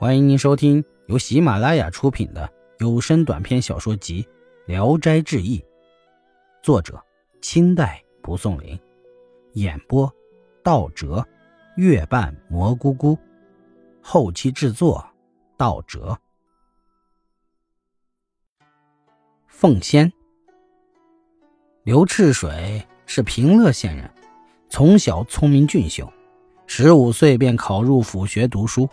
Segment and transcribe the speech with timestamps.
[0.00, 4.22] 欢迎您收听由喜马拉雅出品的有声短篇小说集
[4.64, 5.58] 《聊斋志异》，
[6.62, 6.98] 作者
[7.42, 8.80] 清代蒲松龄，
[9.52, 10.10] 演播
[10.62, 11.22] 道哲、
[11.76, 13.18] 月半蘑菇菇，
[14.00, 15.06] 后期制作
[15.58, 16.18] 道哲。
[19.48, 20.10] 凤仙，
[21.82, 24.10] 刘赤水是平乐县人，
[24.70, 26.10] 从小聪明俊秀，
[26.66, 28.88] 十五岁便考入府学读书。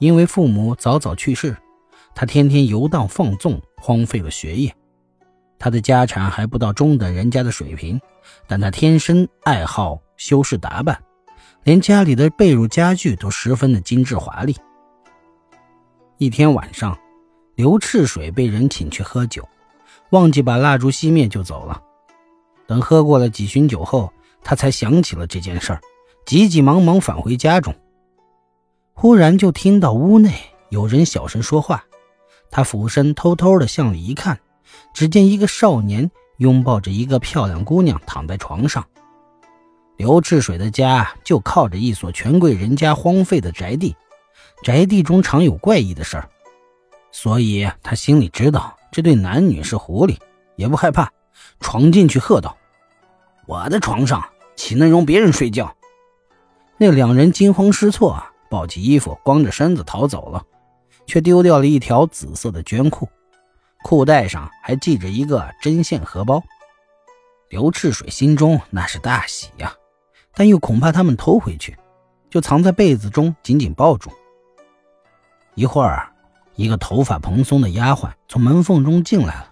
[0.00, 1.56] 因为父母早早去世，
[2.14, 4.74] 他天天游荡放纵，荒废了学业。
[5.58, 8.00] 他的家产还不到中等人家的水平，
[8.48, 10.98] 但他天生爱好修饰打扮，
[11.64, 14.56] 连家里的被褥家具都十分的精致华丽。
[16.16, 16.98] 一天晚上，
[17.54, 19.46] 刘赤水被人请去喝酒，
[20.12, 21.78] 忘记把蜡烛熄灭就走了。
[22.66, 24.10] 等喝过了几巡酒后，
[24.42, 25.80] 他才想起了这件事儿，
[26.24, 27.74] 急急忙忙返回家中。
[29.00, 30.30] 忽然就听到屋内
[30.68, 31.82] 有人小声说话，
[32.50, 34.38] 他俯身偷偷的向里一看，
[34.92, 38.84] 只见一个少年拥抱着一个漂亮姑娘躺在床上。
[39.96, 43.96] 刘赤水的家就靠着一所权贵人家荒废的宅地，
[44.62, 46.28] 宅地中常有怪异的事儿，
[47.10, 50.18] 所以他心里知道这对男女是狐狸，
[50.56, 51.10] 也不害怕，
[51.58, 52.54] 闯进去喝道
[53.48, 54.22] ：“我的床上
[54.56, 55.74] 岂能容别人睡觉？”
[56.76, 58.29] 那两人惊慌失措啊。
[58.50, 60.44] 抱起衣服，光着身子逃走了，
[61.06, 63.08] 却丢掉了一条紫色的绢裤，
[63.84, 66.42] 裤带上还系着一个针线荷包。
[67.48, 69.72] 刘赤水心中那是大喜呀，
[70.34, 71.76] 但又恐怕他们偷回去，
[72.28, 74.10] 就藏在被子中紧紧抱住。
[75.54, 76.12] 一会儿，
[76.56, 79.50] 一个头发蓬松的丫鬟从门缝中进来了，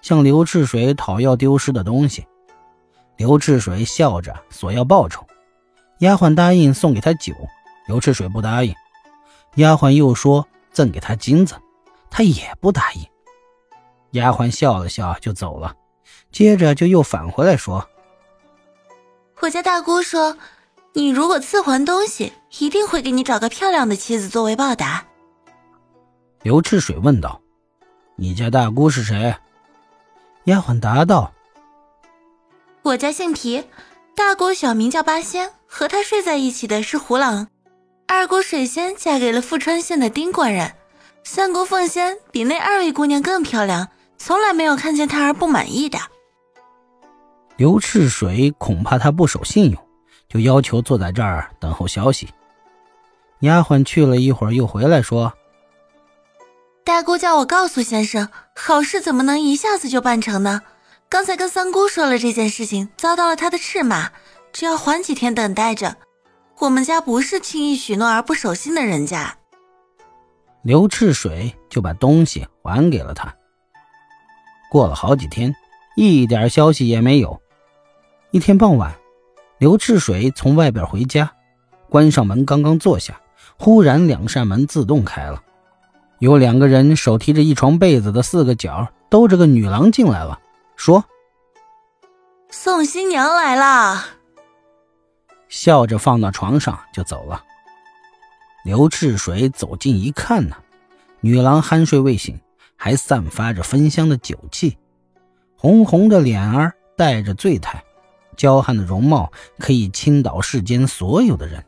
[0.00, 2.26] 向刘赤水讨要丢失的东西。
[3.16, 5.26] 刘赤水笑着索要报酬，
[5.98, 7.34] 丫鬟答应送给他酒。
[7.86, 8.74] 刘赤水不答应，
[9.56, 11.54] 丫鬟又说赠给他金子，
[12.10, 13.04] 他也不答应。
[14.12, 15.74] 丫鬟笑了笑就走了，
[16.32, 17.88] 接着就又返回来说
[19.40, 20.38] ：“我家大姑说，
[20.92, 25.04] 你如果赐还东西，一定会给你找个漂亮的妻子作为报答。”
[26.42, 27.40] 刘赤水问道
[28.16, 29.34] ：“你家大姑是谁？”
[30.44, 31.32] 丫鬟答道
[32.82, 33.64] ：“我家姓皮，
[34.14, 37.48] 大姑小名叫八仙，和她睡在一起的是胡郎。”
[38.06, 40.72] 二姑水仙嫁给了富川县的丁官人，
[41.24, 43.88] 三姑凤仙比那二位姑娘更漂亮，
[44.18, 45.98] 从来没有看见她而不满意的。
[47.56, 49.88] 刘赤水恐怕他不守信用，
[50.28, 52.28] 就要求坐在这儿等候消息。
[53.40, 55.32] 丫鬟去了一会儿，又回来说
[56.84, 60.62] ：“大姑叫我告诉先生，好事怎么能一下子就办成呢？
[61.08, 64.10] 刚才跟三姑说了这件事情，遭到了她的斥骂，
[64.52, 65.96] 只要缓几天等待着。”
[66.64, 69.36] 我们家不是轻易许诺而不守信的人家。
[70.62, 73.34] 刘赤水就把东西还给了他。
[74.70, 75.54] 过了好几天，
[75.94, 77.38] 一点消息也没有。
[78.30, 78.94] 一天傍晚，
[79.58, 81.30] 刘赤水从外边回家，
[81.90, 83.20] 关上门，刚刚坐下，
[83.58, 85.42] 忽然两扇门自动开了，
[86.18, 90.40] 有两个人手提着一床被子的四个角，兜着个女郎进来了，
[90.76, 91.04] 说
[92.48, 94.06] ：“送新娘来了。”
[95.56, 97.44] 笑着放到床上就走了。
[98.64, 100.56] 刘赤水走近一看呢，
[101.20, 102.40] 女郎酣睡未醒，
[102.74, 104.76] 还散发着芬香的酒气，
[105.56, 107.84] 红红的脸儿带着醉态，
[108.36, 111.64] 娇憨的容貌可以倾倒世间所有的人。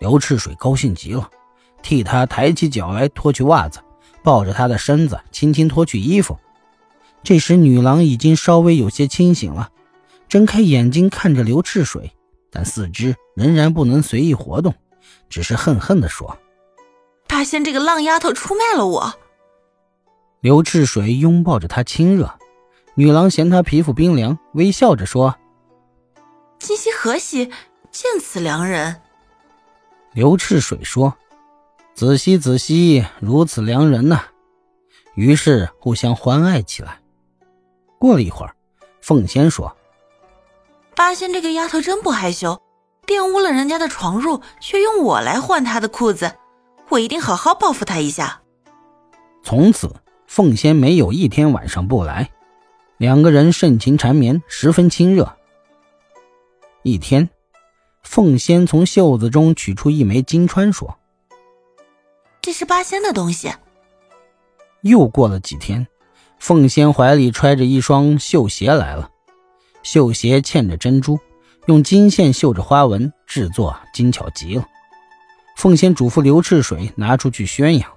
[0.00, 1.28] 刘赤水高兴极了，
[1.82, 3.80] 替她抬起脚来脱去袜子，
[4.24, 6.38] 抱着她的身子轻轻脱去衣服。
[7.22, 9.70] 这时女郎已经稍微有些清醒了，
[10.30, 12.12] 睁开眼睛看着刘赤水。
[12.50, 14.74] 但四肢仍然不能随意活动，
[15.28, 16.36] 只是恨恨地说
[17.28, 19.14] ：“八仙这个浪丫头出卖了我。”
[20.40, 22.34] 刘赤水拥抱着她亲热，
[22.94, 25.36] 女郎嫌他皮肤冰凉，微笑着说
[26.58, 27.50] ：“今夕何夕，
[27.90, 29.00] 见此良人？”
[30.12, 31.14] 刘赤水说
[31.94, 34.24] ：“子兮子兮，如此良人呐。”
[35.14, 37.00] 于是互相欢爱起来。
[37.98, 38.54] 过了一会儿，
[39.00, 39.76] 凤仙说。
[41.00, 42.60] 八仙这个丫头真不害羞，
[43.06, 46.30] 玷污了人家的床褥，却用我来换她的裤子，
[46.90, 48.42] 我一定好好报复她一下。
[49.42, 52.30] 从此，凤仙没有一天晚上不来，
[52.98, 55.34] 两个人盛情缠绵，十分亲热。
[56.82, 57.30] 一天，
[58.02, 60.98] 凤仙从袖子中取出一枚金钏，说
[62.42, 63.50] ：“这是八仙的东西。”
[64.84, 65.86] 又过了几天，
[66.38, 69.09] 凤仙怀里揣着一双绣鞋来了。
[69.82, 71.18] 绣鞋嵌着珍珠，
[71.66, 74.66] 用金线绣着花纹，制作精巧极了。
[75.56, 77.90] 凤仙嘱咐刘赤水拿出去宣扬，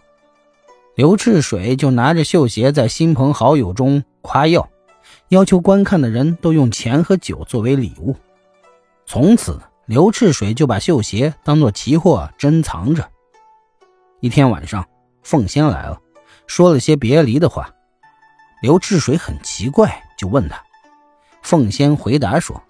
[0.95, 4.69] 刘赤水就拿着绣鞋在亲朋好友中夸耀，
[5.29, 8.15] 要求观看的人都用钱和酒作为礼物。
[9.05, 13.09] 从此，刘赤水就把绣鞋当做奇货珍藏着。
[14.19, 14.85] 一天晚上，
[15.23, 15.99] 凤仙来了，
[16.47, 17.69] 说了些别离的话。
[18.61, 20.63] 刘赤水很奇怪，就问他。
[21.43, 22.63] 凤仙回答说。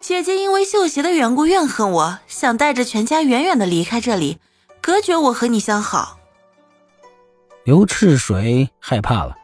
[0.00, 4.38] 姐姐因为绣鞋的缘故怨恨我，想带着全家远远的离开这里，
[4.80, 6.18] 隔绝我和你相好。
[7.64, 9.36] 刘赤水害怕了，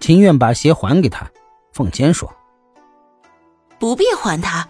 [0.00, 1.30] 情愿把鞋还给他。
[1.72, 2.32] 凤仙说
[3.78, 4.68] ：“不必还他，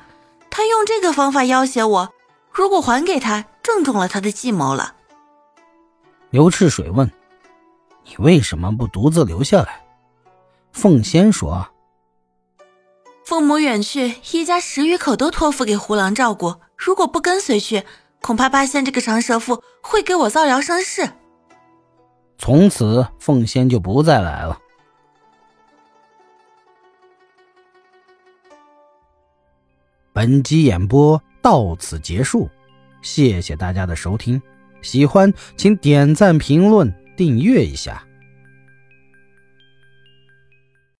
[0.51, 2.13] 他用这个方法要挟我，
[2.53, 4.97] 如果还给他，正中了他的计谋了。”
[6.31, 7.11] 刘赤水问
[8.05, 9.85] ：“你为什么不独自留下来？”
[10.75, 11.67] 凤仙说。
[13.29, 16.55] 父母远去，一家十余口都托付给胡狼照顾。
[16.79, 17.85] 如果不跟随去，
[18.23, 21.11] 恐怕八仙这个长舌妇会给我造谣生事。
[22.39, 24.59] 从此，凤仙就不再来了。
[30.15, 32.49] 本集演播到此结束，
[33.03, 34.41] 谢谢大家的收听。
[34.81, 38.03] 喜欢请点赞、评论、订阅一下。